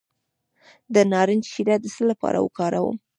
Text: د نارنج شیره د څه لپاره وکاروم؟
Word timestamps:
د 0.93 0.95
نارنج 1.11 1.43
شیره 1.53 1.75
د 1.79 1.85
څه 1.95 2.03
لپاره 2.11 2.37
وکاروم؟ 2.45 2.97